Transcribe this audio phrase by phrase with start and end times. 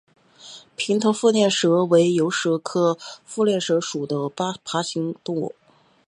[0.75, 4.27] 平头腹链蛇为游蛇科腹链蛇属的
[4.63, 5.53] 爬行动物。